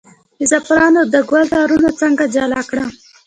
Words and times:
د 0.37 0.41
زعفرانو 0.51 1.01
د 1.13 1.15
ګل 1.29 1.43
تارونه 1.53 1.89
څنګه 2.01 2.23
جلا 2.35 2.61
کړم؟ 2.69 2.89